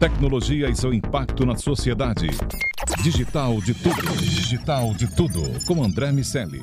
[0.00, 2.28] Tecnologia e seu impacto na sociedade.
[3.02, 4.16] Digital de tudo.
[4.16, 5.42] Digital de tudo.
[5.66, 6.62] Com André Miscelli.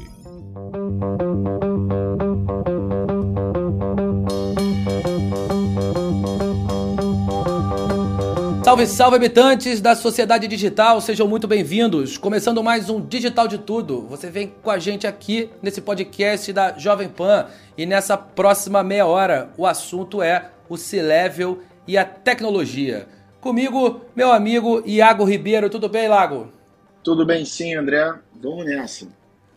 [8.63, 12.17] Salve, salve habitantes da sociedade digital, sejam muito bem-vindos.
[12.17, 14.01] Começando mais um Digital de Tudo.
[14.07, 17.45] Você vem com a gente aqui nesse podcast da Jovem Pan
[17.77, 23.15] e nessa próxima meia hora o assunto é o C-Level e a tecnologia.
[23.39, 25.70] Comigo, meu amigo Iago Ribeiro.
[25.70, 26.48] Tudo bem, Lago?
[27.03, 28.16] Tudo bem sim, André.
[28.41, 29.07] Vamos nessa.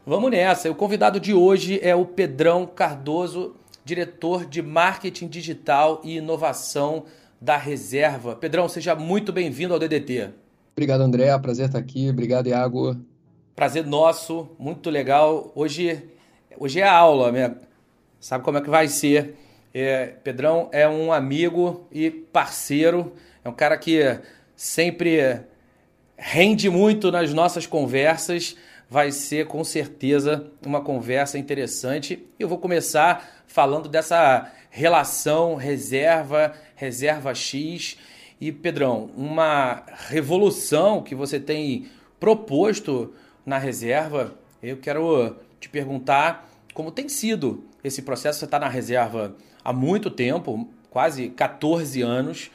[0.05, 0.71] Vamos nessa.
[0.71, 7.05] O convidado de hoje é o Pedrão Cardoso, diretor de marketing digital e inovação
[7.41, 8.37] da Reserva.
[8.37, 10.29] Pedrão, seja muito bem-vindo ao DDT.
[10.77, 11.37] Obrigado, André.
[11.39, 12.11] Prazer estar aqui.
[12.11, 12.97] Obrigado, Iago.
[13.57, 14.51] Prazer nosso.
[14.59, 15.51] Muito legal.
[15.55, 16.05] Hoje,
[16.59, 17.57] hoje é a aula, né?
[18.21, 19.37] Sabe como é que vai ser?
[19.73, 23.13] É, Pedrão é um amigo e parceiro.
[23.45, 24.19] É um cara que
[24.55, 25.41] sempre
[26.17, 28.57] rende muito nas nossas conversas.
[28.89, 32.27] Vai ser com certeza uma conversa interessante.
[32.39, 37.97] Eu vou começar falando dessa relação reserva, reserva X.
[38.41, 41.89] E, Pedrão, uma revolução que você tem
[42.19, 48.39] proposto na reserva, eu quero te perguntar como tem sido esse processo.
[48.39, 52.51] Você está na reserva há muito tempo quase 14 anos.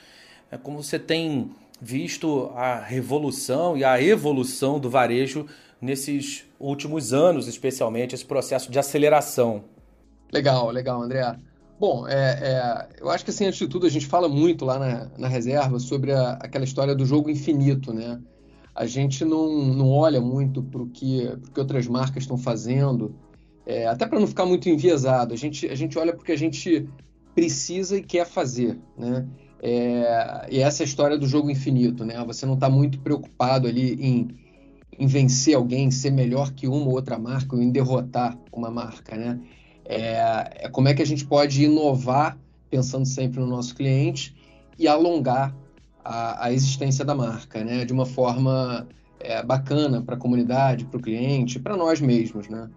[0.51, 1.51] É como você tem
[1.81, 5.45] visto a revolução e a evolução do varejo
[5.81, 9.63] nesses últimos anos, especialmente esse processo de aceleração.
[10.31, 11.35] Legal, legal, André.
[11.79, 14.79] Bom, é, é, eu acho que assim, antes de tudo, a gente fala muito lá
[14.79, 18.19] na, na reserva sobre a, aquela história do jogo infinito, né?
[18.73, 23.15] A gente não, não olha muito para o que, que outras marcas estão fazendo,
[23.65, 25.33] é, até para não ficar muito enviesado.
[25.33, 26.87] A gente, a gente olha porque a gente
[27.33, 29.25] precisa e quer fazer, né?
[29.67, 32.23] É, e essa é a história do jogo infinito, né?
[32.27, 34.27] Você não está muito preocupado ali em,
[34.99, 39.17] em vencer alguém, ser melhor que uma ou outra marca, ou em derrotar uma marca,
[39.17, 39.39] né?
[39.83, 42.37] É, é como é que a gente pode inovar,
[42.69, 44.35] pensando sempre no nosso cliente,
[44.77, 45.55] e alongar
[46.03, 47.85] a, a existência da marca, né?
[47.85, 48.87] De uma forma
[49.19, 52.69] é, bacana para a comunidade, para o cliente, para nós mesmos, né?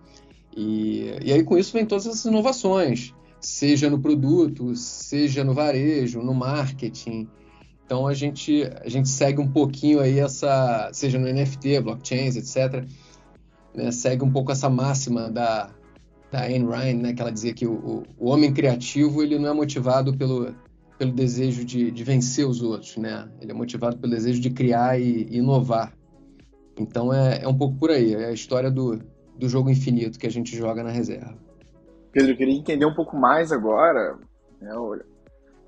[0.57, 6.23] E, e aí com isso vem todas essas inovações, seja no produto, seja no varejo,
[6.23, 7.29] no marketing.
[7.85, 12.85] Então a gente, a gente segue um pouquinho aí essa, seja no NFT, blockchains, etc.,
[13.75, 13.91] né?
[13.91, 15.71] segue um pouco essa máxima da,
[16.31, 19.55] da Ayn Rand, né, que ela dizia que o, o, homem criativo ele não é
[19.55, 20.55] motivado pelo,
[20.99, 23.29] pelo desejo de, de vencer os outros, né?
[23.41, 25.95] Ele é motivado pelo desejo de criar e, e inovar.
[26.79, 29.01] Então é, é, um pouco por aí, é a história do,
[29.39, 31.48] do jogo infinito que a gente joga na reserva.
[32.19, 34.19] Pedro, eu queria entender um pouco mais agora,
[34.61, 34.75] né,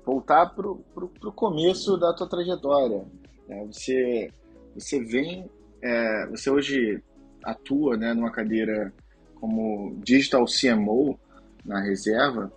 [0.05, 3.05] voltar para o começo da tua trajetória.
[3.47, 3.65] Né?
[3.71, 4.29] Você,
[4.75, 5.49] você vem,
[5.81, 7.01] é, você hoje
[7.41, 8.93] atua né, numa cadeira
[9.35, 11.17] como Digital CMO
[11.63, 12.51] na reserva,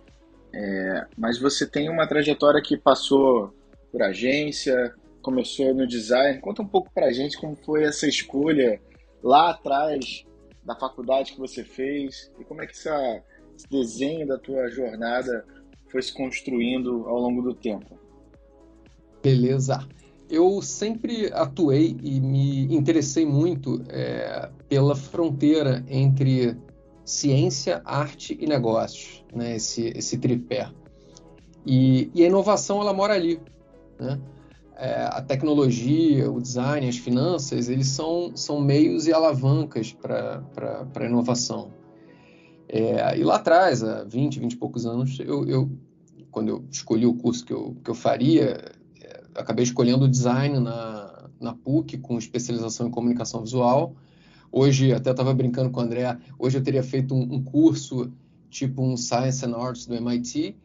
[0.53, 3.55] é, mas você tem uma trajetória que passou
[3.93, 6.41] por agência, começou no design.
[6.41, 8.77] Conta um pouco para a gente como foi essa escolha
[9.23, 10.25] lá atrás
[10.65, 13.23] da faculdade que você fez e como é que essa,
[13.69, 15.45] desenho da tua jornada
[15.91, 17.97] foi se construindo ao longo do tempo.
[19.23, 19.87] Beleza.
[20.29, 26.57] Eu sempre atuei e me interessei muito é, pela fronteira entre
[27.03, 29.55] ciência, arte e negócios, né?
[29.55, 30.69] esse, esse tripé.
[31.65, 33.39] E, e a inovação ela mora ali.
[33.99, 34.19] Né?
[34.77, 40.43] É, a tecnologia, o design, as finanças, eles são, são meios e alavancas para
[40.93, 41.71] a inovação.
[42.67, 45.71] É, e lá atrás, há 20, 20 e poucos anos, eu, eu,
[46.31, 48.71] quando eu escolhi o curso que eu, que eu faria,
[49.01, 53.95] é, acabei escolhendo design na, na PUC, com especialização em comunicação visual,
[54.57, 58.09] Hoje, até estava brincando com o André, hoje eu teria feito um, um curso
[58.49, 60.55] tipo um Science and Arts do MIT,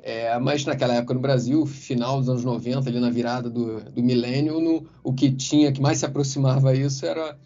[0.00, 4.02] é, mas naquela época no Brasil, final dos anos 90, ali na virada do, do
[4.02, 7.38] milênio, o que tinha, que mais se aproximava a isso era,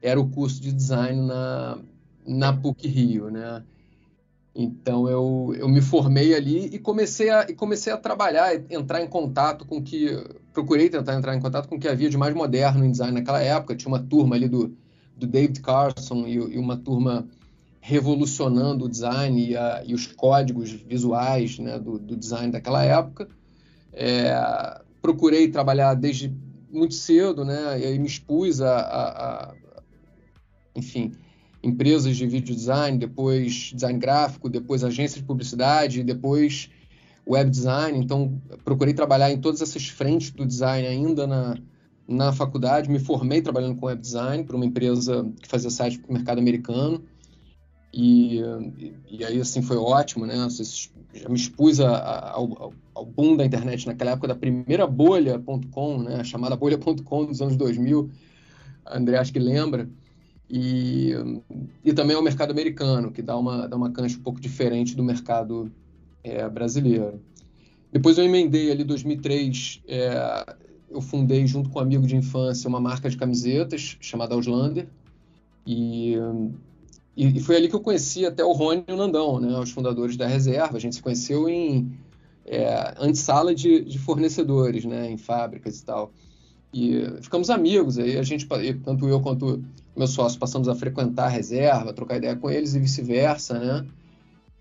[0.00, 1.78] era o curso de design na,
[2.26, 3.62] na PUC Rio, né?
[4.58, 9.08] Então eu, eu me formei ali e comecei a, e comecei a trabalhar, entrar em
[9.08, 10.08] contato com que.
[10.52, 13.42] Procurei tentar entrar em contato com o que havia de mais moderno em design naquela
[13.42, 13.76] época.
[13.76, 14.74] Tinha uma turma ali do,
[15.14, 17.28] do David Carson e, e uma turma
[17.86, 23.28] revolucionando o design e, a, e os códigos visuais né, do, do, design daquela época.
[23.92, 24.34] É,
[25.00, 26.34] procurei trabalhar desde
[26.70, 29.54] muito cedo, né, e aí me expus a, a, a,
[30.74, 31.12] enfim,
[31.66, 36.70] empresas de vídeo design, depois design gráfico, depois agências de publicidade, depois
[37.26, 41.58] web design, então procurei trabalhar em todas essas frentes do design ainda na,
[42.06, 42.88] na faculdade.
[42.88, 46.38] Me formei trabalhando com web design para uma empresa que fazia site para o mercado
[46.38, 47.02] americano.
[47.92, 48.40] E,
[49.08, 50.34] e, aí, assim, foi ótimo, né?
[51.14, 56.02] Já me expus a, a, ao, ao boom da internet naquela época, da primeira bolha.com,
[56.02, 56.16] né?
[56.20, 58.10] A chamada bolha.com dos anos 2000.
[58.84, 59.88] A André acho que lembra.
[60.48, 61.12] E,
[61.84, 65.02] e também ao mercado americano, que dá uma, dá uma cancha um pouco diferente do
[65.02, 65.72] mercado
[66.22, 67.20] é, brasileiro.
[67.92, 70.56] Depois eu emendei ali 2003, é,
[70.90, 74.86] eu fundei junto com um amigo de infância uma marca de camisetas chamada Auslander
[75.66, 76.14] e,
[77.16, 80.16] e, foi ali que eu conheci até o Rony e o Nandão, né, os fundadores
[80.16, 80.76] da Reserva.
[80.76, 81.98] A gente se conheceu em
[82.44, 82.94] é,
[83.54, 86.12] de, de fornecedores, né, em fábricas e tal.
[86.72, 88.46] E ficamos amigos, aí a gente,
[88.84, 89.64] tanto eu quanto
[89.96, 93.86] meu sócio, passamos a frequentar a reserva, trocar ideia com eles e vice-versa, né?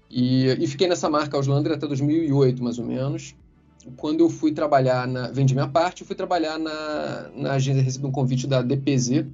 [0.09, 3.35] E, e, fiquei nessa marca Auslander até 2008, mais ou menos.
[3.97, 8.11] Quando eu fui trabalhar, na, vendi minha parte, fui trabalhar na, na agência, recebi um
[8.11, 9.25] convite da DPZ,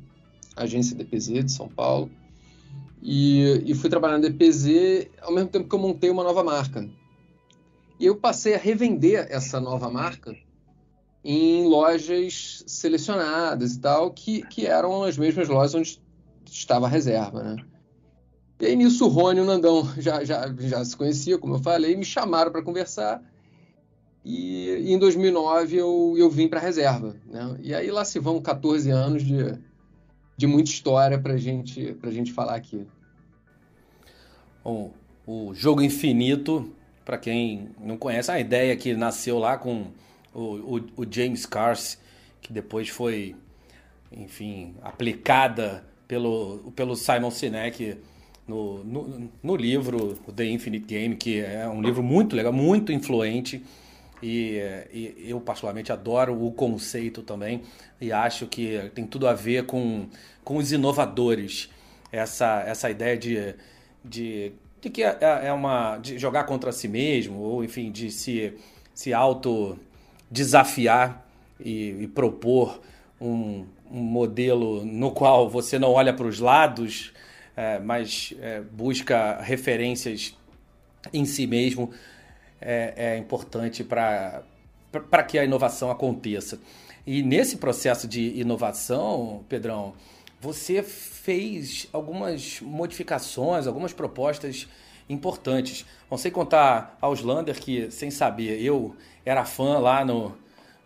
[0.56, 2.10] agência DPZ de São Paulo,
[3.02, 6.88] e, e fui trabalhar na DPZ ao mesmo tempo que eu montei uma nova marca.
[8.00, 10.36] E eu passei a revender essa nova marca
[11.24, 16.02] em lojas selecionadas e tal, que, que eram as mesmas lojas onde
[16.50, 17.56] estava a reserva, né?
[18.60, 21.60] E aí nisso o Rony e o Nandão já, já, já se conheciam, como eu
[21.60, 23.22] falei, me chamaram para conversar.
[24.24, 27.16] E, e, em 2009 eu, eu vim para a reserva.
[27.26, 27.58] Né?
[27.62, 29.58] E aí lá se vão 14 anos de,
[30.38, 32.86] de muita história para gente, a gente falar aqui.
[34.64, 34.92] Bom,
[35.26, 36.72] o Jogo Infinito,
[37.04, 39.88] para quem não conhece, a ideia que nasceu lá com
[40.34, 42.00] o, o, o James Cars,
[42.42, 43.36] que depois foi,
[44.12, 47.98] enfim, aplicada pelo, pelo Simon Sinek
[48.48, 53.64] no, no, no, livro The Infinite Game, que é um livro muito legal, muito influente.
[54.22, 54.60] E,
[54.94, 57.64] e, eu, particularmente, adoro o conceito também
[58.00, 60.08] e acho que tem tudo a ver com,
[60.44, 61.70] com os inovadores.
[62.12, 63.56] Essa, essa ideia de,
[64.04, 64.52] de,
[64.82, 65.98] de que é, é uma.
[65.98, 68.54] de jogar contra si mesmo, ou enfim, de se,
[68.94, 69.80] se auto
[70.32, 71.28] desafiar
[71.60, 72.82] e, e propor
[73.20, 77.12] um, um, modelo no qual você não olha para os lados,
[77.56, 80.36] é, mas é, busca referências
[81.12, 81.92] em si mesmo,
[82.62, 84.44] é, é importante para
[85.28, 86.60] que a inovação aconteça.
[87.06, 89.94] E nesse processo de inovação, Pedrão,
[90.40, 94.68] você fez algumas modificações, algumas propostas
[95.10, 95.86] importantes.
[96.10, 98.96] Não sei contar aos Lander que, sem saber, eu
[99.26, 100.38] era fã lá no,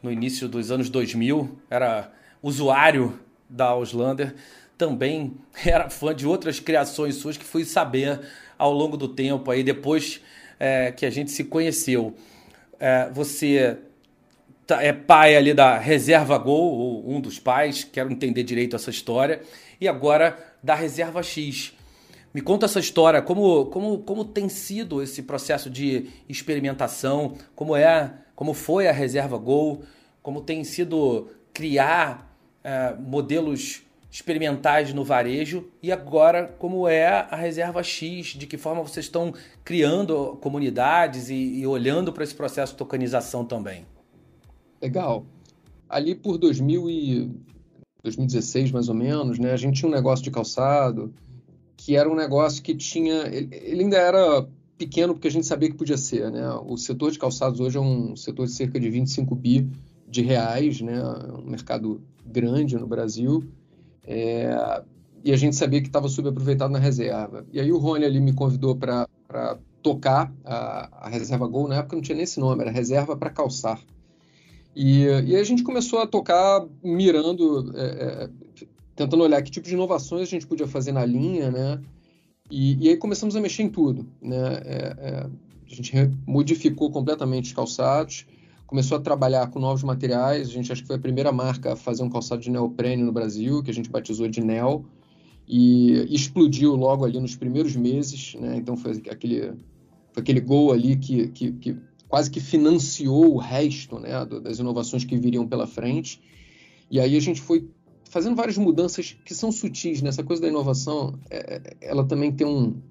[0.01, 3.19] no início dos anos 2000, era usuário
[3.49, 4.35] da Auslander,
[4.77, 5.33] também
[5.65, 8.21] era fã de outras criações suas que fui saber
[8.57, 10.21] ao longo do tempo, aí depois
[10.59, 12.15] é, que a gente se conheceu.
[12.79, 13.77] É, você
[14.67, 18.89] tá, é pai ali da Reserva Gol, ou um dos pais, quero entender direito essa
[18.89, 19.41] história,
[19.79, 21.73] e agora da Reserva X.
[22.35, 28.13] Me conta essa história, como, como, como tem sido esse processo de experimentação, como é,
[28.35, 29.83] como foi a Reserva Gol,
[30.21, 37.81] como tem sido criar é, modelos experimentais no varejo e agora como é a Reserva
[37.81, 39.33] X, de que forma vocês estão
[39.63, 43.85] criando comunidades e, e olhando para esse processo de tokenização também.
[44.81, 45.25] Legal.
[45.87, 47.31] Ali por 2000 e
[48.03, 51.13] 2016 mais ou menos, né, a gente tinha um negócio de calçado,
[51.85, 53.27] que era um negócio que tinha.
[53.27, 56.31] Ele ainda era pequeno porque a gente sabia que podia ser.
[56.31, 56.43] Né?
[56.65, 59.69] O setor de calçados hoje é um setor de cerca de 25 bi
[60.07, 60.99] de reais, né?
[61.37, 63.43] um mercado grande no Brasil.
[64.03, 64.81] É,
[65.23, 67.45] e a gente sabia que estava subaproveitado na reserva.
[67.53, 69.07] E aí o Rony ali me convidou para
[69.83, 71.67] tocar a, a, reserva Gol.
[71.67, 73.79] Na época não tinha nem esse nome, era reserva para calçar.
[74.75, 78.44] E, e a gente começou a tocar mirando é, é
[78.95, 81.81] tentando olhar que tipo de inovações a gente podia fazer na linha, né?
[82.49, 84.61] E, e aí começamos a mexer em tudo, né?
[84.63, 85.29] É, é,
[85.69, 85.93] a gente
[86.25, 88.25] modificou completamente os calçados,
[88.67, 90.47] começou a trabalhar com novos materiais.
[90.47, 93.11] A gente acho que foi a primeira marca a fazer um calçado de neoprene no
[93.11, 94.85] Brasil, que a gente batizou de Neo,
[95.47, 98.55] e, e explodiu logo ali nos primeiros meses, né?
[98.57, 99.53] Então foi aquele,
[100.13, 104.23] foi aquele gol ali que, que, que quase que financiou o resto, né?
[104.25, 106.21] Das inovações que viriam pela frente.
[106.89, 107.67] E aí a gente foi
[108.15, 110.07] fazendo várias mudanças que são sutis, né?
[110.07, 112.81] Essa coisa da inovação, é, é, ela também tem um,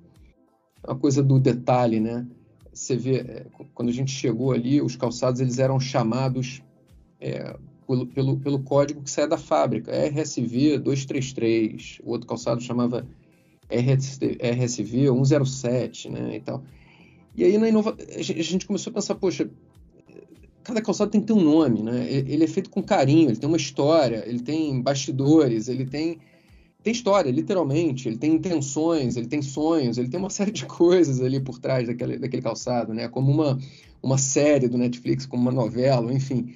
[0.86, 2.26] uma coisa do detalhe, né?
[2.70, 6.62] Você vê, é, quando a gente chegou ali, os calçados eles eram chamados
[7.18, 13.08] é, pelo, pelo, pelo código que sai da fábrica, RSV 233, o outro calçado chamava
[13.70, 16.62] RSV 107, né, e tal.
[17.34, 17.96] E aí na inova...
[17.98, 19.48] a gente começou a pensar, poxa,
[20.64, 22.10] cada calçado tem que ter um nome, né?
[22.10, 26.18] Ele é feito com carinho, ele tem uma história, ele tem bastidores, ele tem
[26.82, 31.20] tem história, literalmente, ele tem intenções, ele tem sonhos, ele tem uma série de coisas
[31.22, 33.08] ali por trás daquele, daquele calçado, né?
[33.08, 33.58] Como uma,
[34.02, 36.54] uma série do Netflix, como uma novela, enfim.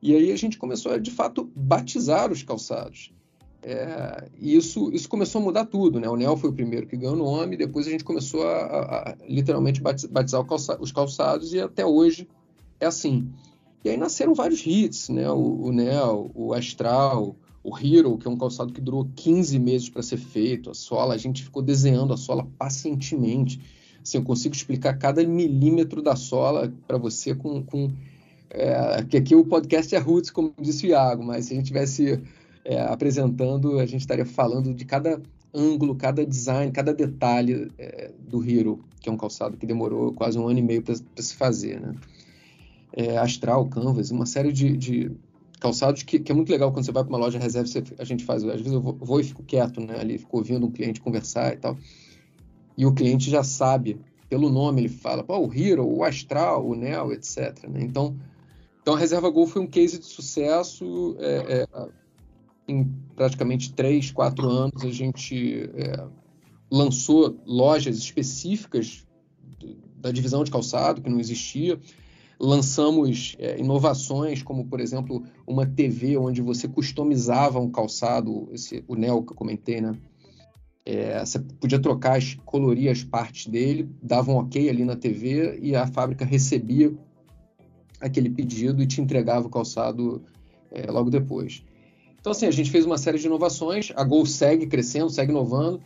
[0.00, 3.12] E aí a gente começou a, de fato, batizar os calçados.
[3.62, 6.08] É, e isso, isso começou a mudar tudo, né?
[6.08, 9.10] O Nel foi o primeiro que ganhou o nome, depois a gente começou a, a,
[9.10, 12.26] a literalmente batizar calça, os calçados e até hoje
[12.80, 13.30] é assim.
[13.84, 15.30] E aí nasceram vários hits, né?
[15.30, 19.88] O, o Nel, o Astral, o Hero, que é um calçado que durou 15 meses
[19.88, 23.60] para ser feito, a sola, a gente ficou desenhando a sola pacientemente.
[24.02, 27.62] Assim, eu consigo explicar cada milímetro da sola para você com.
[27.62, 27.90] com
[28.50, 31.66] é, que aqui o podcast é roots, como disse o Iago, mas se a gente
[31.66, 32.18] tivesse
[32.64, 35.20] é, apresentando, a gente estaria falando de cada
[35.52, 40.38] ângulo, cada design, cada detalhe é, do Hero, que é um calçado que demorou quase
[40.38, 41.94] um ano e meio para se fazer, né?
[42.98, 45.12] É, Astral, Canvas, uma série de, de
[45.60, 48.02] calçados que, que, é muito legal quando você vai para uma loja reserva, você, a
[48.02, 50.70] gente faz, às vezes eu vou, vou, e fico quieto, né, ali, fico ouvindo um
[50.72, 51.78] cliente conversar e tal,
[52.76, 56.74] e o cliente já sabe, pelo nome ele fala, pô, o Hero, o Astral, o
[56.74, 58.16] Neo, etc, né, então,
[58.82, 61.88] então a Reserva Gol foi um case de sucesso, é, é,
[62.66, 66.04] em praticamente 3, 4 anos a gente é,
[66.68, 69.06] lançou lojas específicas
[69.96, 71.78] da divisão de calçado, que não existia,
[72.38, 78.94] lançamos é, inovações, como, por exemplo, uma TV onde você customizava um calçado, esse, o
[78.94, 79.96] Neo que eu comentei, né?
[80.86, 85.76] É, você podia trocar, colorir as partes dele, dava um ok ali na TV e
[85.76, 86.94] a fábrica recebia
[88.00, 90.22] aquele pedido e te entregava o calçado
[90.70, 91.62] é, logo depois.
[92.18, 95.80] Então, assim, a gente fez uma série de inovações, a Gol segue crescendo, segue inovando.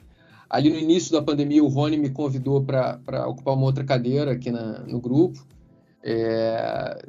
[0.49, 4.51] Ali no início da pandemia, o Rony me convidou para ocupar uma outra cadeira aqui
[4.51, 5.45] na, no grupo
[6.03, 7.07] é,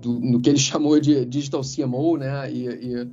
[0.00, 2.50] do, no que ele chamou de Digital CMO, né?
[2.50, 3.08] E, e,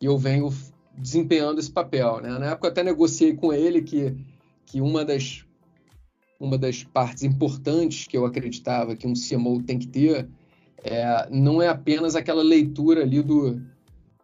[0.00, 0.52] e, eu venho
[0.96, 2.38] desempenhando esse papel, né?
[2.38, 4.16] Na época eu até negociei com ele que,
[4.66, 5.44] que uma das
[6.38, 10.26] uma das partes importantes que eu acreditava que um CMO tem que ter
[10.82, 13.60] é, não é apenas aquela leitura ali do,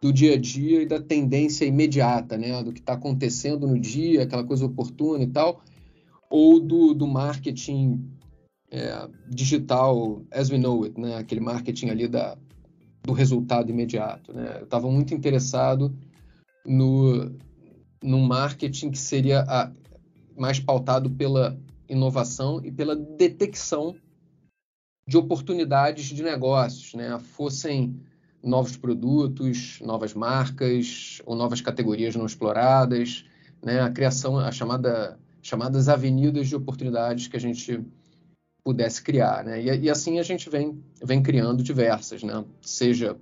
[0.01, 2.63] do dia a dia e da tendência imediata, né?
[2.63, 5.61] Do que está acontecendo no dia, aquela coisa oportuna e tal,
[6.29, 8.03] ou do, do marketing
[8.71, 11.17] é, digital as we know it, né?
[11.17, 12.37] aquele marketing ali da,
[13.03, 14.33] do resultado imediato.
[14.33, 14.57] Né?
[14.59, 15.95] Eu estava muito interessado
[16.65, 17.31] no,
[18.03, 19.71] no marketing que seria a,
[20.37, 21.57] mais pautado pela
[21.87, 23.95] inovação e pela detecção
[25.07, 27.17] de oportunidades de negócios, né?
[27.17, 28.01] fossem
[28.43, 33.23] novos produtos, novas marcas ou novas categorias não exploradas,
[33.63, 33.79] né?
[33.79, 37.81] a criação, a chamada chamadas avenidas de oportunidades que a gente
[38.67, 39.63] pudesse criar, né?
[39.63, 42.43] E, e, assim a gente vem, vem criando diversas, né?
[42.61, 43.15] Seja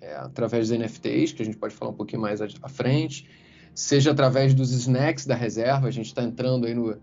[0.00, 3.28] é, através dos NFTs, que a gente pode falar um pouquinho mais à frente,
[3.74, 6.96] seja através dos snacks da reserva, a gente está entrando aí no,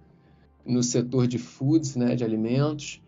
[0.66, 3.02] no setor de foods, né, de alimentos,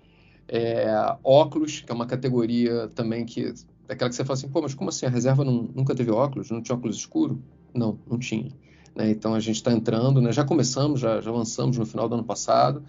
[0.49, 0.85] é,
[1.23, 3.53] óculos, que é uma categoria também que
[3.87, 6.51] daquela que você fala assim, pô, mas como assim a reserva não, nunca teve óculos,
[6.51, 7.41] não tinha óculos escuro?
[7.73, 8.51] Não, não tinha.
[8.93, 9.11] Né?
[9.11, 10.33] Então a gente está entrando, né?
[10.33, 12.83] já começamos, já, já lançamos no final do ano passado,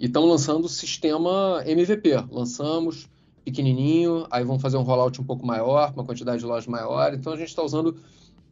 [0.00, 2.24] e estão lançando o sistema MVP.
[2.30, 3.06] Lançamos
[3.44, 7.12] pequenininho, aí vamos fazer um rollout um pouco maior, uma quantidade de lojas maior.
[7.12, 7.94] Então a gente está usando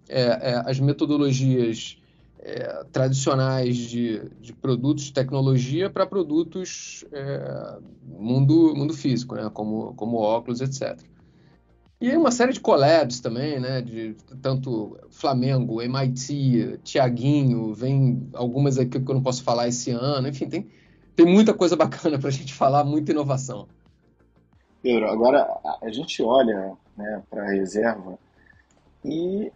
[0.07, 1.97] é, é, as metodologias
[2.39, 9.51] é, tradicionais de, de, produtos de tecnologia para produtos é, mundo, mundo físico, né?
[9.53, 11.01] como, como óculos, etc.
[11.99, 13.81] E uma série de collabs também, né?
[13.83, 20.29] De tanto Flamengo, MIT, Tiaguinho, vem algumas aqui que eu não posso falar esse ano,
[20.29, 20.69] enfim, tem
[21.19, 23.67] tem muita coisa bacana para a gente falar, muita inovação.
[24.81, 25.49] Pedro, agora
[25.83, 28.17] a gente olha né, para a reserva
[29.05, 29.51] e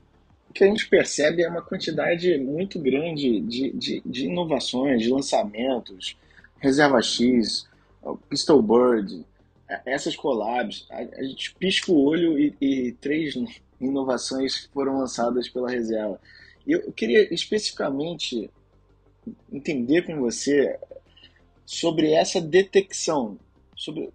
[0.51, 5.11] o que a gente percebe é uma quantidade muito grande de, de, de inovações, de
[5.11, 6.17] lançamentos,
[6.59, 7.69] Reserva X,
[8.29, 9.25] Pistol Bird,
[9.87, 13.37] essas collabs, a, a gente pisca o olho e, e três
[13.81, 16.21] inovações foram lançadas pela reserva.
[16.67, 18.51] Eu queria especificamente
[19.53, 20.77] entender com você
[21.65, 23.39] sobre essa detecção,
[23.77, 24.11] sobre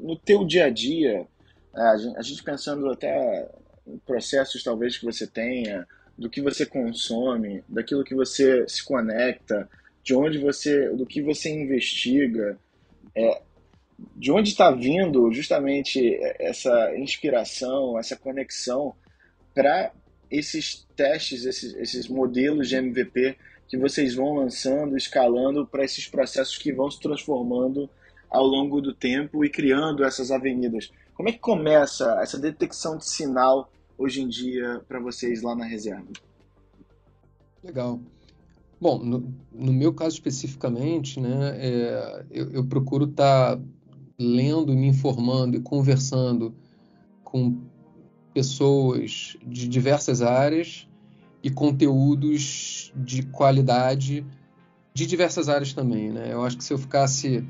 [0.00, 1.26] no teu dia a dia,
[1.74, 3.48] é, a gente, a gente pensando até
[3.86, 5.86] em processos talvez que você tenha,
[6.16, 9.68] do que você consome, daquilo que você se conecta,
[10.02, 12.58] de onde você, do que você investiga,
[13.14, 13.42] é,
[14.14, 18.94] de onde está vindo justamente essa inspiração, essa conexão
[19.54, 19.92] para
[20.30, 23.36] esses testes, esses, esses modelos de MVP
[23.68, 27.88] que vocês vão lançando, escalando para esses processos que vão se transformando
[28.30, 30.92] ao longo do tempo e criando essas avenidas.
[31.14, 35.64] Como é que começa essa detecção de sinal hoje em dia para vocês lá na
[35.64, 36.06] reserva?
[37.62, 38.00] Legal.
[38.80, 43.62] Bom, no, no meu caso especificamente, né, é, eu, eu, procuro estar tá
[44.18, 46.54] lendo, me informando e conversando
[47.24, 47.58] com
[48.34, 50.85] pessoas de diversas áreas
[51.46, 54.26] e conteúdos de qualidade
[54.92, 56.32] de diversas áreas também, né?
[56.32, 57.46] Eu acho que se eu ficasse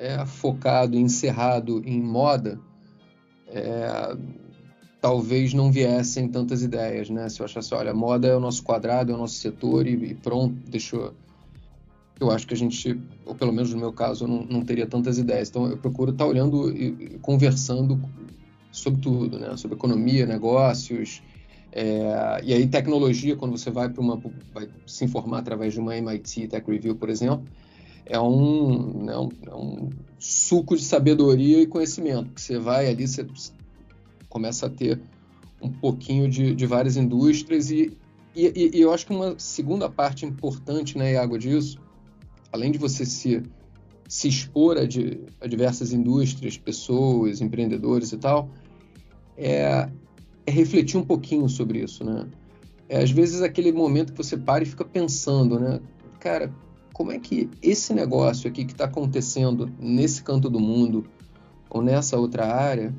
[0.00, 2.58] é, focado, encerrado em moda,
[3.46, 4.16] é,
[5.00, 7.28] talvez não viessem tantas ideias, né?
[7.28, 10.14] Se eu achasse, olha, moda é o nosso quadrado, é o nosso setor e, e
[10.16, 11.14] pronto, deixou.
[12.18, 14.88] Eu acho que a gente, ou pelo menos no meu caso, eu não, não teria
[14.88, 15.50] tantas ideias.
[15.50, 18.02] Então eu procuro estar olhando e conversando
[18.72, 19.56] sobre tudo, né?
[19.56, 21.22] Sobre economia, negócios,
[21.72, 24.20] é, e aí tecnologia, quando você vai para uma,
[24.52, 27.44] vai se informar através de uma MIT Tech Review, por exemplo,
[28.06, 33.26] é um, né, um, é um suco de sabedoria e conhecimento, você vai ali, você
[34.28, 35.00] começa a ter
[35.60, 37.96] um pouquinho de, de várias indústrias e,
[38.34, 41.78] e, e, eu acho que uma segunda parte importante, né, Iago, disso,
[42.52, 43.42] além de você se,
[44.08, 48.50] se expor a, de, a diversas indústrias, pessoas, empreendedores e tal,
[49.36, 49.88] é,
[50.46, 52.26] é refletir um pouquinho sobre isso, né?
[52.88, 55.80] É, às vezes aquele momento que você para e fica pensando, né?
[56.20, 56.52] Cara,
[56.92, 61.04] como é que esse negócio aqui que está acontecendo nesse canto do mundo
[61.68, 62.94] ou nessa outra área,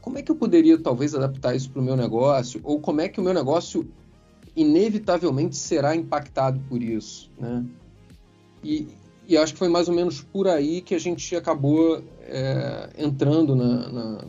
[0.00, 2.60] como é que eu poderia talvez adaptar isso para o meu negócio?
[2.64, 3.88] Ou como é que o meu negócio
[4.56, 7.64] inevitavelmente será impactado por isso, né?
[8.62, 8.88] E,
[9.26, 13.54] e acho que foi mais ou menos por aí que a gente acabou é, entrando
[13.54, 14.24] na, na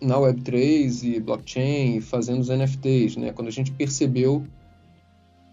[0.00, 3.32] na Web3 e blockchain, fazendo os NFTs, né?
[3.32, 4.46] Quando a gente percebeu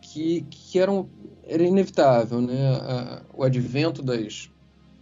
[0.01, 1.07] que, que era, um,
[1.43, 2.75] era inevitável, né?
[2.75, 4.49] A, o advento das,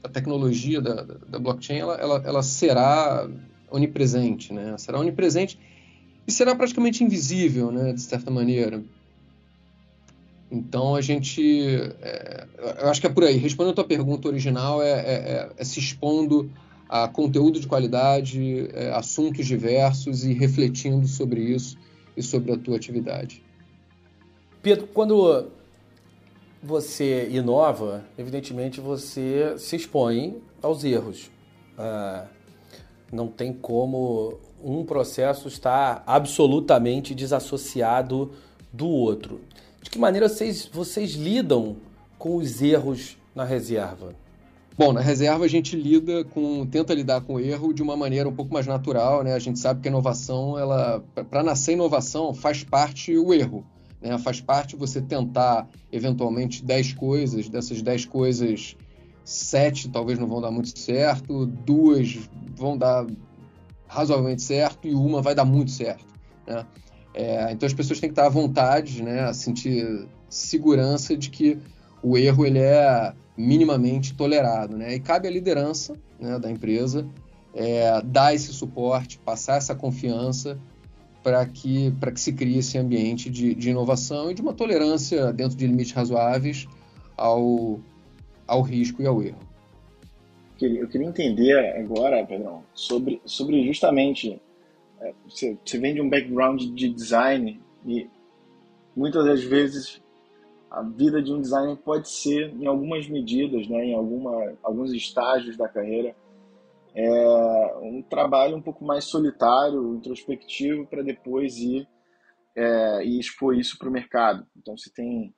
[0.01, 3.29] da tecnologia da, da blockchain, ela, ela, ela será
[3.69, 4.77] onipresente, né?
[4.77, 5.59] Será onipresente
[6.27, 7.93] e será praticamente invisível, né?
[7.93, 8.83] De certa maneira.
[10.51, 11.41] Então a gente,
[12.01, 12.45] é,
[12.81, 13.37] eu acho que é por aí.
[13.37, 16.51] Respondendo a tua pergunta original, é, é, é, é se expondo
[16.91, 21.77] a conteúdo de qualidade, é, assuntos diversos e refletindo sobre isso
[22.17, 23.41] e sobre a tua atividade.
[24.61, 25.47] Pedro, quando
[26.61, 31.31] você inova, evidentemente você se expõe aos erros.
[31.77, 32.27] Ah,
[33.09, 38.33] não tem como um processo estar absolutamente desassociado
[38.71, 39.39] do outro.
[39.81, 41.77] De que maneira vocês, vocês lidam
[42.19, 44.13] com os erros na reserva?
[44.77, 48.27] Bom, na reserva a gente lida com, tenta lidar com o erro de uma maneira
[48.27, 49.33] um pouco mais natural, né?
[49.33, 53.65] A gente sabe que a inovação, ela, para nascer inovação, faz parte o erro,
[54.01, 54.17] né?
[54.17, 58.77] Faz parte você tentar eventualmente 10 coisas, dessas 10 coisas,
[59.25, 62.17] sete talvez não vão dar muito certo, duas
[62.55, 63.05] vão dar
[63.87, 66.05] razoavelmente certo e uma vai dar muito certo,
[66.47, 66.65] né?
[67.13, 69.23] É, então as pessoas têm que estar à vontade, né?
[69.23, 71.59] A sentir segurança de que
[72.01, 74.77] o erro ele é minimamente tolerado.
[74.77, 74.95] Né?
[74.95, 77.07] E cabe à liderança né, da empresa
[77.53, 80.59] é, dar esse suporte, passar essa confiança
[81.23, 85.55] para que, que se crie esse ambiente de, de inovação e de uma tolerância dentro
[85.55, 86.67] de limites razoáveis
[87.15, 87.79] ao,
[88.47, 89.51] ao risco e ao erro.
[90.59, 94.39] Eu queria entender agora, Pedrão, sobre, sobre justamente
[94.99, 98.07] é, você, você vem de um background de design e
[98.95, 100.00] muitas das vezes
[100.71, 105.57] a vida de um designer pode ser, em algumas medidas, né, em alguma, alguns estágios
[105.57, 106.15] da carreira,
[106.95, 111.85] é um trabalho um pouco mais solitário, introspectivo, para depois ir
[112.55, 114.47] é, e expor isso para o mercado.
[114.57, 115.33] Então, você tem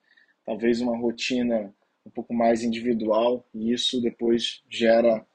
[0.45, 1.73] talvez uma rotina
[2.05, 5.25] um pouco mais individual e isso depois gera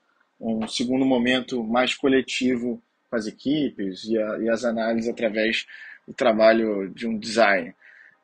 [0.40, 2.80] um segundo momento mais coletivo
[3.10, 5.66] com as equipes e, a, e as análises através
[6.06, 7.74] do trabalho de um design.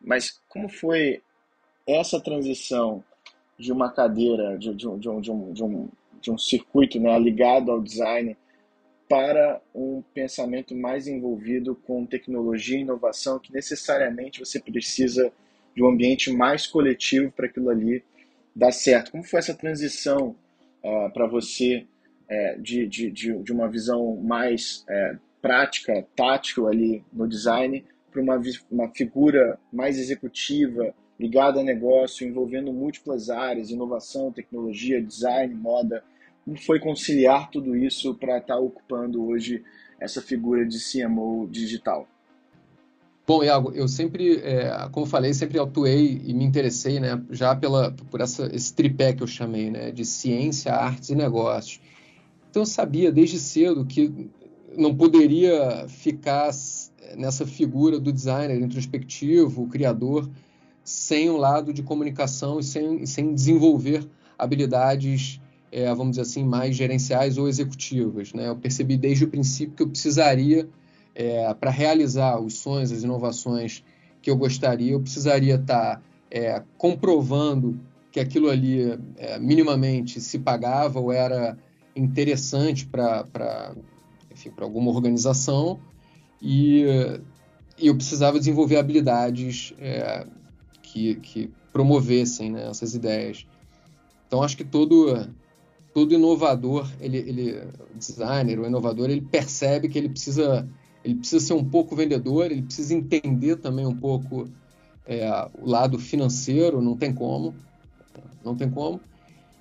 [0.00, 1.20] Mas como foi
[1.86, 3.04] essa transição
[3.58, 5.88] de uma cadeira, de, de, de, um, de, um, de, um,
[6.20, 8.36] de um circuito né, ligado ao design
[9.08, 15.30] para um pensamento mais envolvido com tecnologia e inovação, que necessariamente você precisa
[15.74, 18.02] de um ambiente mais coletivo para aquilo ali
[18.54, 19.10] dar certo.
[19.10, 20.34] Como foi essa transição
[20.82, 21.86] uh, para você
[22.30, 28.40] uh, de, de, de, uma visão mais uh, prática, tática ali no design, para uma,
[28.70, 36.02] uma figura mais executiva, ligado a negócio, envolvendo múltiplas áreas, inovação, tecnologia, design, moda.
[36.44, 39.62] Como foi conciliar tudo isso para estar tá ocupando hoje
[39.98, 42.08] essa figura de CMO digital?
[43.26, 47.90] Bom, Iago, eu sempre, é, como falei, sempre atuei e me interessei, né, já pela,
[47.90, 51.80] por essa, esse tripé que eu chamei, né, de ciência, artes e negócios.
[52.50, 54.30] Então eu sabia desde cedo que
[54.76, 56.50] não poderia ficar
[57.16, 60.28] nessa figura do designer introspectivo, o criador,
[60.84, 64.06] sem um lado de comunicação e sem, sem desenvolver
[64.38, 65.40] habilidades,
[65.72, 68.32] é, vamos dizer assim, mais gerenciais ou executivas.
[68.34, 68.48] Né?
[68.48, 70.68] Eu percebi desde o princípio que eu precisaria
[71.14, 73.82] é, para realizar os sonhos, as inovações
[74.20, 80.38] que eu gostaria, eu precisaria estar tá, é, comprovando que aquilo ali é, minimamente se
[80.38, 81.56] pagava ou era
[81.96, 83.74] interessante para
[84.60, 85.80] alguma organização
[86.40, 86.84] e,
[87.78, 90.26] e, eu precisava desenvolver habilidades é,
[90.94, 93.44] que, que, promovessem né, essas ideias.
[94.28, 95.28] Então acho que todo
[95.92, 97.62] todo inovador, ele, ele
[97.94, 100.68] designer, o inovador, ele percebe que ele precisa
[101.04, 104.48] ele precisa ser um pouco vendedor, ele precisa entender também um pouco
[105.04, 105.28] é,
[105.60, 107.54] o lado financeiro, não tem como,
[108.44, 109.00] não tem como.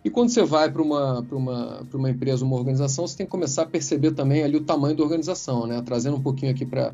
[0.05, 3.63] E quando você vai para uma, uma, uma empresa, uma organização, você tem que começar
[3.63, 5.81] a perceber também ali o tamanho da organização, né?
[5.81, 6.93] Trazendo um pouquinho aqui para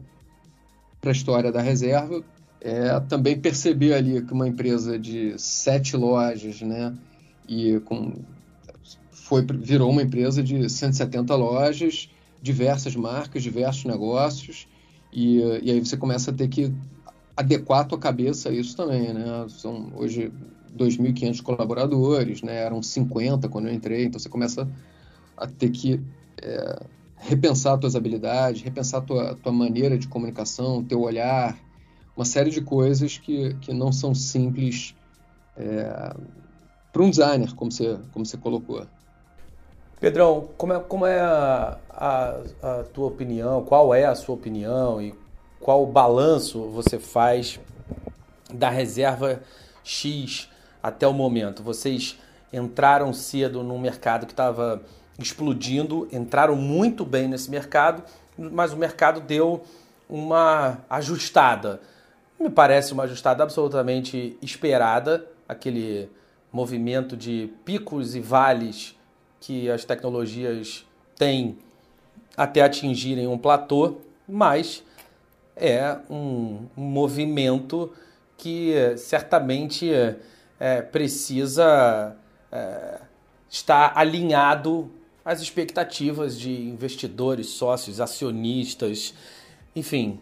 [1.05, 2.23] a história da reserva,
[2.61, 6.93] é também perceber ali que uma empresa de sete lojas, né?
[7.47, 8.13] E com,
[9.11, 12.09] foi, virou uma empresa de 170 lojas,
[12.41, 14.67] diversas marcas, diversos negócios,
[15.11, 16.73] e, e aí você começa a ter que
[17.35, 19.45] adequar a tua cabeça a isso também, né?
[19.49, 20.31] São hoje
[20.77, 22.57] 2.500 colaboradores, né?
[22.57, 24.67] Eram 50 quando eu entrei, então você começa
[25.37, 26.01] a ter que
[26.41, 26.83] é,
[27.15, 31.57] repensar tuas habilidades, repensar tua, tua maneira de comunicação, teu olhar,
[32.19, 34.93] uma série de coisas que, que não são simples
[35.55, 36.13] é,
[36.91, 38.85] para um designer, como você, como você colocou.
[40.01, 43.63] Pedrão, como é, como é a, a, a, tua opinião?
[43.63, 45.15] Qual é a sua opinião e
[45.61, 47.57] qual balanço você faz
[48.53, 49.41] da reserva
[49.81, 50.49] X
[50.83, 51.63] até o momento?
[51.63, 52.17] Vocês
[52.51, 54.83] entraram cedo num mercado que estava
[55.17, 58.03] explodindo, entraram muito bem nesse mercado,
[58.37, 59.63] mas o mercado deu
[60.09, 61.79] uma ajustada.
[62.39, 66.09] Me parece uma ajustada absolutamente esperada, aquele
[66.51, 68.95] movimento de picos e vales
[69.41, 70.85] que as tecnologias
[71.17, 71.57] têm
[72.37, 73.97] até atingirem um platô,
[74.27, 74.83] mas
[75.55, 77.91] é um, movimento
[78.37, 79.91] que certamente
[80.57, 82.15] é, precisa
[82.49, 83.01] é,
[83.49, 84.89] estar alinhado
[85.25, 89.13] às expectativas de investidores, sócios, acionistas,
[89.75, 90.19] enfim.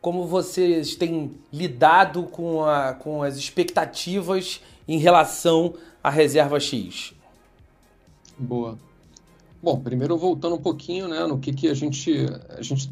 [0.00, 7.12] Como vocês têm lidado com, a, com as expectativas em relação à reserva X?
[8.38, 8.78] Boa.
[9.62, 12.90] Bom, primeiro voltando um pouquinho, né, no que, que a gente a gente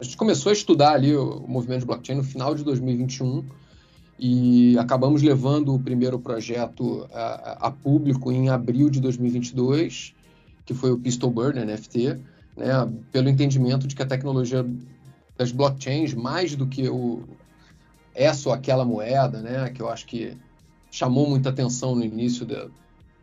[0.00, 3.44] a gente começou a estudar ali o movimento de blockchain no final de 2021
[4.18, 10.14] e acabamos levando o primeiro projeto a, a público em abril de 2022,
[10.64, 12.18] que foi o Pistol Burn NFT,
[12.56, 14.66] né, pelo entendimento de que a tecnologia
[15.40, 17.24] das blockchains, mais do que o
[18.14, 20.36] essa ou aquela moeda, né, que eu acho que
[20.90, 22.68] chamou muita atenção no início da,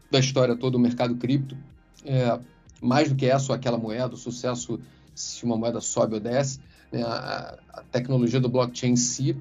[0.10, 1.56] da história toda do mercado cripto.
[2.04, 2.40] É,
[2.82, 4.80] mais do que essa ou aquela moeda, o sucesso
[5.14, 6.60] se uma moeda sobe ou desce,
[6.92, 9.38] né, a, a, tecnologia do blockchain em si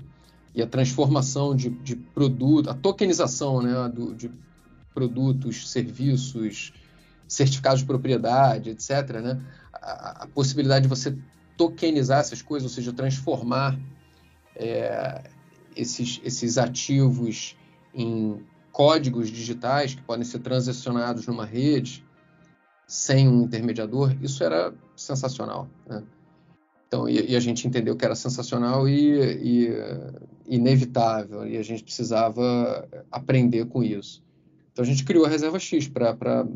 [0.54, 4.30] e a transformação de, de produto, a tokenização né, do, de
[4.92, 6.74] produtos, serviços,
[7.26, 9.12] certificados de propriedade, etc.
[9.22, 9.40] Né,
[9.72, 11.16] a, a possibilidade de você
[11.56, 13.78] tokenizar essas coisas, ou seja, transformar
[14.54, 15.22] é,
[15.74, 17.56] esses, esses ativos
[17.94, 22.04] em códigos digitais que podem ser transacionados numa rede
[22.86, 25.68] sem um intermediador, isso era sensacional.
[25.86, 26.02] Né?
[26.86, 29.70] Então, e, e, a gente entendeu que era sensacional e, e,
[30.46, 34.22] inevitável, e a gente precisava aprender com isso.
[34.72, 36.46] Então, a gente criou a Reserva X para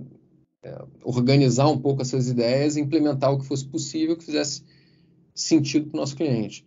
[0.63, 4.63] é, organizar um pouco essas ideias implementar o que fosse possível, que fizesse
[5.43, 6.65] sentido para o nosso cliente.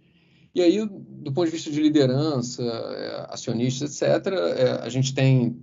[0.55, 5.57] E aí, do ponto de vista de liderança, é, acionistas, etc., é, a gente tem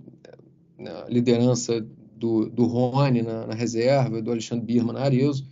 [0.77, 5.45] né, liderança do, do Rony na, na, reserva, do Alexandre Birman na Arezo.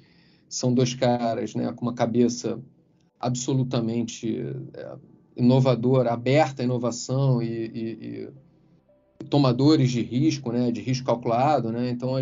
[0.49, 2.59] São dois caras né, com uma cabeça
[3.17, 4.39] absolutamente
[4.73, 4.95] é,
[5.37, 8.29] inovadora, aberta à inovação e, e,
[9.21, 11.71] e, tomadores de risco, né, de risco calculado.
[11.71, 12.13] Né, então,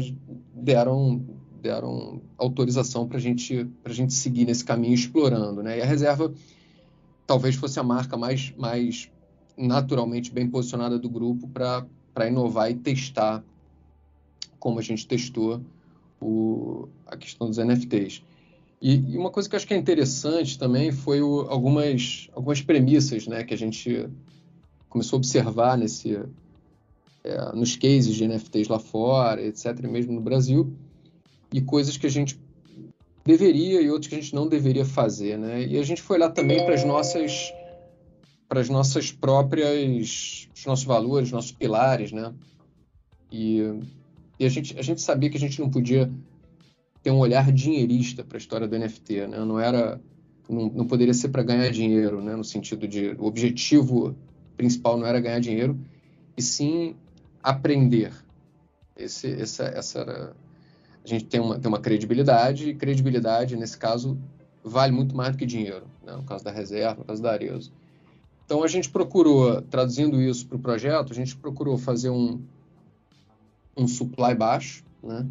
[0.54, 1.26] deram,
[1.62, 5.62] deram autorização para gente, a gente seguir nesse caminho explorando.
[5.62, 6.34] Né, e a reserva
[7.26, 9.12] talvez fosse a marca mais, mais
[9.58, 13.44] naturalmente bem posicionada do grupo para inovar e testar
[14.60, 15.62] como a gente testou
[16.20, 18.24] o, a questão dos NFTs.
[18.82, 22.62] E, e, uma coisa que eu acho que é interessante também foi o, algumas, algumas
[22.62, 24.08] premissas né, que a gente
[24.88, 26.20] começou a observar nesse,
[27.24, 30.74] é, nos cases de NFTs lá fora, etc., mesmo no Brasil,
[31.54, 32.40] e coisas que a gente
[33.26, 35.38] deveria e outras que a gente não deveria fazer.
[35.38, 35.66] Né?
[35.66, 37.54] E a gente foi lá também para as nossas
[38.48, 42.34] para as nossas próprias os nossos valores, nossos pilares, né?
[43.30, 43.62] E,
[44.40, 46.10] e a gente a gente sabia que a gente não podia
[47.04, 49.40] ter um olhar dinheirista para a história do NFT, né?
[49.40, 50.00] Não era
[50.50, 52.36] não, não poderia ser para ganhar dinheiro, né?
[52.36, 54.16] No sentido de o objetivo
[54.56, 55.80] principal não era ganhar dinheiro,
[56.36, 56.96] e sim
[57.42, 58.12] aprender.
[58.96, 60.36] Esse, essa, essa era...
[61.08, 64.18] a gente tem uma, tem uma credibilidade, e credibilidade nesse caso
[64.62, 66.14] vale muito mais do que dinheiro, né?
[66.14, 67.72] no caso da reserva, no caso da Arezo.
[68.46, 72.42] Então a gente procurou, traduzindo isso para o projeto, a gente procurou fazer um,
[73.76, 75.26] um supply baixo, né?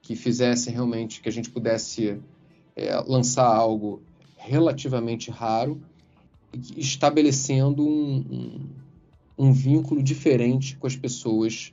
[0.00, 2.20] que fizesse realmente que a gente pudesse
[2.74, 4.02] é, lançar algo
[4.36, 5.80] relativamente raro,
[6.76, 8.16] estabelecendo um,
[9.38, 11.72] um, um, vínculo diferente com as pessoas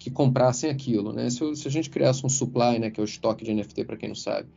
[0.00, 1.12] que comprassem aquilo.
[1.12, 1.28] Né?
[1.28, 3.98] Se, se, a gente criasse um supply, né, que é o estoque de NFT, para
[3.98, 4.48] quem não sabe,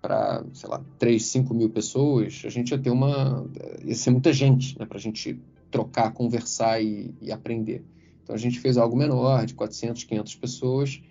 [0.00, 3.46] para, sei lá, 3, 5 mil pessoas, a gente ia ter uma.
[3.84, 5.38] ia ser muita gente né, para a gente
[5.70, 7.84] trocar, conversar e, e aprender.
[8.22, 11.02] Então a gente fez algo menor, de 400, 500 pessoas,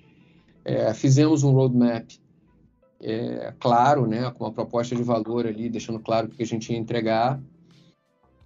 [0.66, 2.10] é, fizemos um roadmap
[3.00, 6.74] é, claro, né, com uma proposta de valor ali, deixando claro o que a gente
[6.74, 7.40] ia entregar,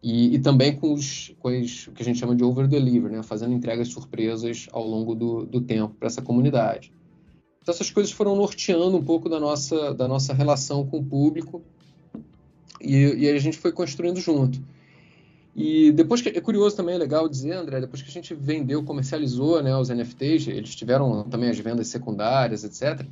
[0.04, 3.24] e, e também com, os, com os, o que a gente chama de over-deliver, né,
[3.24, 6.92] fazendo entregas surpresas ao longo do, do tempo para essa comunidade.
[7.62, 11.64] Então, essas coisas foram norteando um pouco da nossa, da nossa relação com o público,
[12.82, 14.62] e, e a gente foi construindo junto.
[15.56, 18.84] E depois que é curioso também, é legal dizer, André, depois que a gente vendeu,
[18.84, 23.08] comercializou né, os NFTs, eles tiveram também as vendas secundárias, etc.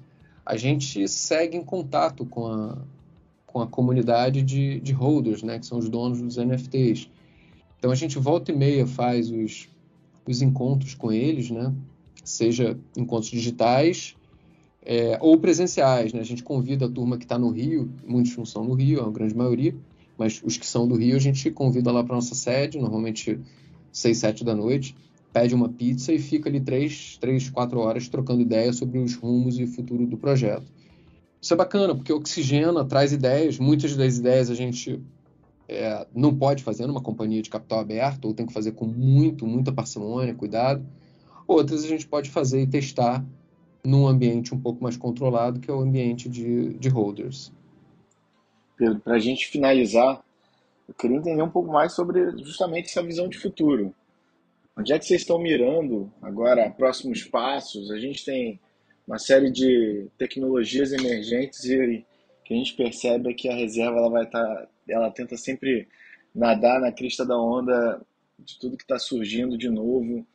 [0.46, 2.78] A gente segue em contato com a,
[3.52, 7.10] com a comunidade de, de holders, né, que são os donos dos NFTs.
[7.78, 9.68] Então a gente volta e meia faz os,
[10.28, 11.74] os encontros com eles, né,
[12.24, 14.16] seja encontros digitais
[14.84, 16.14] é, ou presenciais.
[16.14, 16.22] Né?
[16.22, 19.12] A gente convida a turma que está no Rio, muitos não são no Rio, a
[19.12, 19.76] grande maioria,
[20.18, 23.40] mas os que são do Rio a gente convida lá para nossa sede, normalmente
[23.92, 24.96] 6, 7 da noite,
[25.34, 29.60] pede uma pizza e fica ali 3, 3 4 horas trocando ideias sobre os rumos
[29.60, 30.72] e futuro do projeto.
[31.42, 35.02] Isso é bacana, porque oxigena, traz ideias, muitas das ideias a gente
[35.68, 39.48] é, não pode fazer numa companhia de capital aberto, ou tem que fazer com muito,
[39.48, 40.86] muita parcimônia, cuidado.
[41.48, 43.26] Outras a gente pode fazer e testar
[43.84, 47.52] num ambiente um pouco mais controlado, que é o ambiente de, de holders.
[48.78, 50.24] Pedro, para a gente finalizar,
[50.88, 53.94] eu queria entender um pouco mais sobre justamente essa visão de futuro.
[54.78, 57.92] Onde é que vocês estão mirando agora, próximos passos?
[57.92, 58.60] A gente tem
[59.08, 62.06] uma série de tecnologias emergentes e
[62.46, 65.88] que a gente percebe é que a reserva ela vai estar, tá, ela tenta sempre
[66.34, 68.02] nadar na crista da onda
[68.40, 70.26] de tudo que está surgindo de novo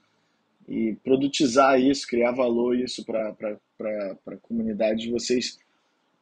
[0.68, 3.34] e produtizar isso, criar valor isso para
[4.26, 5.58] a comunidade de vocês.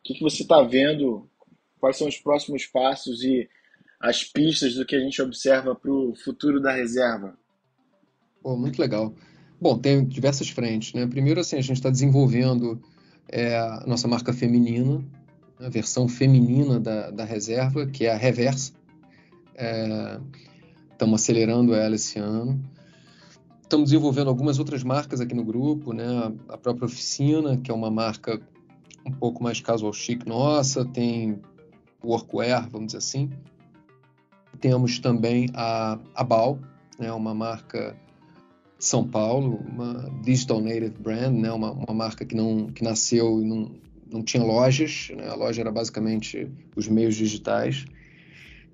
[0.01, 1.29] O que, que você está vendo
[1.79, 3.49] quais são os próximos passos e
[4.01, 7.37] as pistas do que a gente observa para o futuro da reserva?
[8.43, 9.15] Pô, muito legal.
[9.61, 10.93] Bom, tem diversas frentes.
[10.93, 11.07] Né?
[11.07, 12.81] Primeiro, assim, a gente está desenvolvendo
[13.29, 15.03] é, a nossa marca feminina,
[15.59, 18.73] a versão feminina da, da reserva, que é a Reversa.
[20.93, 22.63] Estamos é, acelerando ela esse ano.
[23.63, 26.05] Estamos desenvolvendo algumas outras marcas aqui no grupo, né?
[26.49, 28.41] A própria Oficina, que é uma marca
[29.07, 31.41] um pouco mais casual chic nossa, tem
[32.03, 33.31] workwear, vamos dizer assim.
[34.61, 36.59] Temos também a, a BAL,
[36.99, 37.97] né, uma marca
[38.87, 43.45] São Paulo, uma digital native brand, né, uma, uma marca que, não, que nasceu e
[43.45, 43.71] não,
[44.11, 47.85] não tinha lojas, né, a loja era basicamente os meios digitais.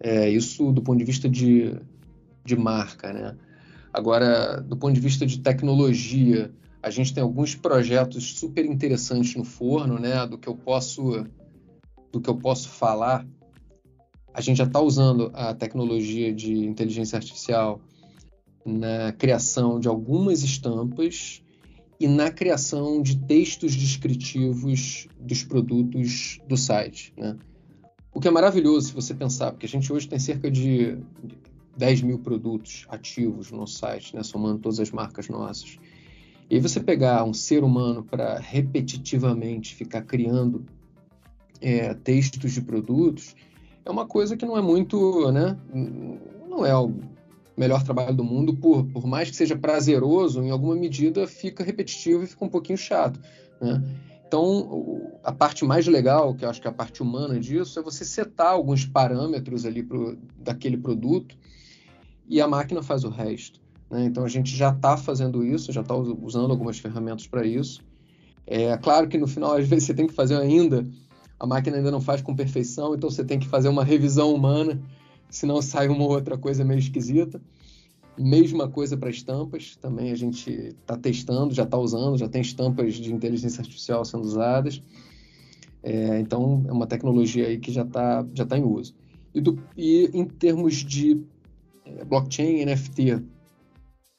[0.01, 1.75] É, isso do ponto de vista de,
[2.45, 3.13] de marca.
[3.13, 3.37] Né?
[3.93, 6.51] Agora, do ponto de vista de tecnologia,
[6.83, 11.27] a gente tem alguns projetos super interessantes no forno, né, do que eu posso
[12.11, 13.25] do que eu posso falar,
[14.35, 17.81] a gente já está usando a tecnologia de inteligência artificial
[18.65, 21.43] na criação de algumas estampas
[21.99, 27.13] e na criação de textos descritivos dos produtos do site.
[27.17, 27.37] Né?
[28.13, 30.99] O que é maravilhoso se você pensar, porque a gente hoje tem cerca de
[31.77, 34.23] 10 mil produtos ativos no nosso site, né?
[34.23, 35.79] somando todas as marcas nossas.
[36.49, 40.65] E você pegar um ser humano para repetitivamente ficar criando
[41.61, 43.37] é, textos de produtos,
[43.85, 45.57] é uma coisa que não é muito, né?
[46.49, 46.93] Não é o
[47.61, 52.25] melhor trabalho do mundo, por, por mais que seja prazeroso, em alguma medida fica repetitivo
[52.25, 53.21] e fica um pouquinho chato,
[53.61, 53.83] né?
[54.27, 57.83] Então, a parte mais legal, que eu acho que é a parte humana disso, é
[57.83, 61.37] você setar alguns parâmetros ali pro, daquele produto
[62.29, 63.61] e a máquina faz o resto.
[63.91, 64.05] Né?
[64.05, 67.83] Então, a gente já está fazendo isso, já está usando algumas ferramentas para isso.
[68.47, 70.87] É claro que no final, às vezes, você tem que fazer ainda,
[71.41, 74.81] a máquina ainda não faz com perfeição, então você tem que fazer uma revisão humana,
[75.31, 77.41] senão sai uma outra coisa meio esquisita.
[78.19, 82.95] Mesma coisa para estampas, também a gente está testando, já está usando, já tem estampas
[82.95, 84.83] de inteligência artificial sendo usadas.
[85.83, 88.95] É, então, é uma tecnologia aí que já está já tá em uso.
[89.35, 91.23] E, do, e em termos de
[91.87, 93.23] é, blockchain NFT,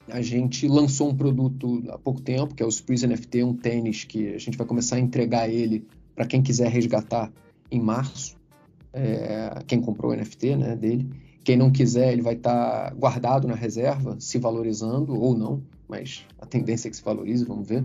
[0.08, 4.04] a gente lançou um produto há pouco tempo, que é o Spreeze NFT, um tênis
[4.04, 7.32] que a gente vai começar a entregar ele para quem quiser resgatar
[7.70, 8.36] em março.
[8.92, 11.08] É, quem comprou o NFT né, dele.
[11.44, 16.24] Quem não quiser, ele vai estar tá guardado na reserva, se valorizando ou não, mas
[16.38, 17.84] a tendência é que se valorize, vamos ver.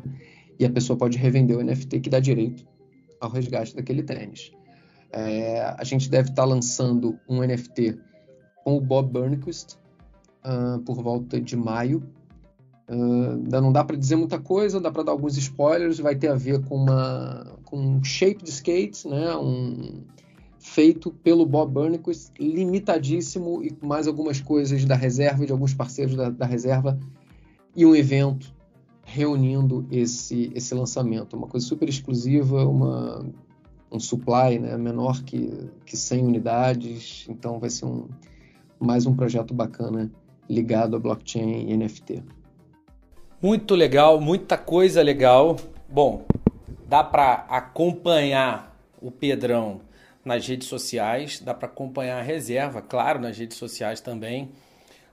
[0.60, 2.66] E a pessoa pode revender o NFT que dá direito
[3.20, 4.52] ao resgate daquele tênis.
[5.12, 7.98] É, a gente deve estar tá lançando um NFT
[8.64, 9.78] com o Bob Burnquist
[10.46, 12.04] uh, por volta de maio.
[12.90, 16.00] Uh, não dá para dizer muita coisa, dá para dar alguns spoilers.
[16.00, 19.36] Vai ter a ver com, uma, com um shape de skates, né?
[19.36, 20.04] um,
[20.78, 26.30] feito pelo Bob Burnquist, limitadíssimo e mais algumas coisas da reserva, de alguns parceiros da,
[26.30, 27.00] da reserva,
[27.76, 28.54] e um evento
[29.04, 31.36] reunindo esse, esse lançamento.
[31.36, 33.26] Uma coisa super exclusiva, uma,
[33.92, 38.08] um supply né, menor que, que 100 unidades, então vai ser um,
[38.80, 40.12] mais um projeto bacana
[40.48, 42.22] ligado a blockchain e NFT.
[43.42, 45.56] Muito legal, muita coisa legal.
[45.90, 46.24] Bom,
[46.88, 49.87] dá para acompanhar o Pedrão
[50.28, 54.52] nas redes sociais, dá para acompanhar a reserva, claro, nas redes sociais também.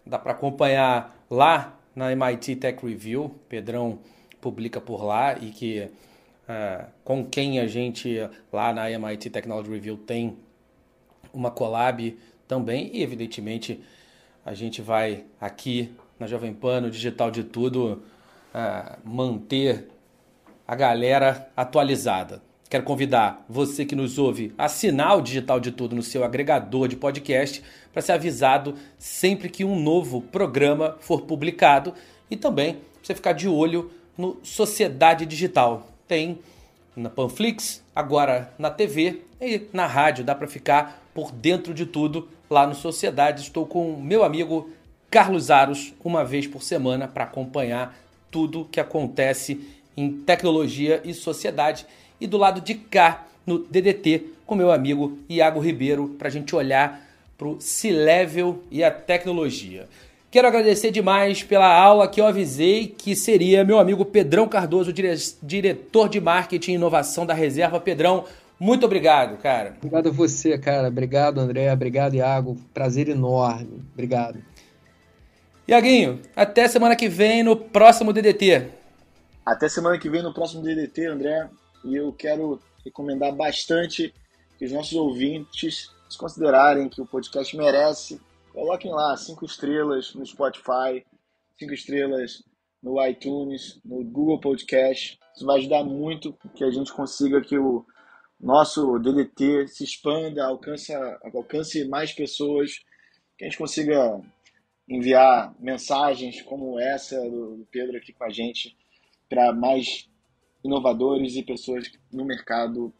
[0.04, 4.00] Dá para acompanhar lá na MIT Tech Review, Pedrão
[4.40, 5.88] publica por lá e que
[6.48, 10.36] uh, com quem a gente lá na MIT Technology Review tem
[11.32, 13.80] uma collab também e evidentemente
[14.44, 18.02] a gente vai aqui na Jovem Pan, no Digital de Tudo,
[18.52, 19.88] uh, manter
[20.66, 22.42] a galera atualizada.
[22.74, 26.88] Quero convidar você que nos ouve a assinar o Digital de Tudo no seu agregador
[26.88, 31.94] de podcast para ser avisado sempre que um novo programa for publicado
[32.28, 35.86] e também você ficar de olho no Sociedade Digital.
[36.08, 36.40] Tem
[36.96, 40.24] na Panflix, agora na TV e na rádio.
[40.24, 43.42] Dá para ficar por dentro de tudo lá no Sociedade.
[43.42, 44.68] Estou com meu amigo
[45.08, 47.96] Carlos Aros uma vez por semana para acompanhar
[48.32, 49.60] tudo que acontece
[49.96, 51.86] em tecnologia e sociedade
[52.20, 56.54] e do lado de cá, no DDT, com meu amigo Iago Ribeiro, para a gente
[56.54, 57.00] olhar
[57.36, 59.88] para o C-Level e a tecnologia.
[60.30, 65.14] Quero agradecer demais pela aula que eu avisei que seria meu amigo Pedrão Cardoso, dire
[65.42, 67.78] diretor de marketing e inovação da Reserva.
[67.80, 68.24] Pedrão,
[68.58, 69.74] muito obrigado, cara.
[69.76, 70.88] Obrigado a você, cara.
[70.88, 71.72] Obrigado, André.
[71.72, 72.56] Obrigado, Iago.
[72.72, 73.84] Prazer enorme.
[73.92, 74.38] Obrigado.
[75.68, 78.70] Iaguinho, até semana que vem no próximo DDT.
[79.46, 81.48] Até semana que vem no próximo DDT, André
[81.84, 84.14] e eu quero recomendar bastante
[84.58, 88.20] que os nossos ouvintes se considerarem que o podcast merece.
[88.52, 91.04] Coloquem lá cinco estrelas no Spotify,
[91.58, 92.42] cinco estrelas
[92.82, 95.18] no iTunes, no Google Podcast.
[95.34, 97.84] Isso vai ajudar muito que a gente consiga que o
[98.40, 100.92] nosso DDT se expanda, alcance,
[101.34, 102.80] alcance mais pessoas,
[103.36, 104.20] que a gente consiga
[104.88, 108.76] enviar mensagens como essa do Pedro aqui com a gente
[109.28, 110.08] para mais
[110.64, 112.92] inovadores e pessoas no mercado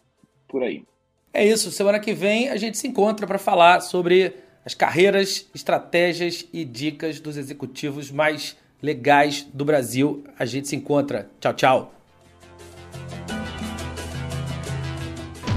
[0.46, 0.84] por aí.
[1.32, 1.72] É isso.
[1.72, 7.18] Semana que vem a gente se encontra para falar sobre as carreiras, estratégias e dicas
[7.18, 10.24] dos executivos mais legais do Brasil.
[10.38, 11.28] A gente se encontra.
[11.40, 11.94] Tchau, tchau.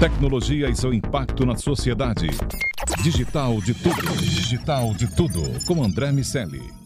[0.00, 2.28] Tecnologia e seu impacto na sociedade.
[3.02, 4.16] Digital de tudo.
[4.16, 5.42] Digital de tudo.
[5.66, 6.77] Com André Miscelli.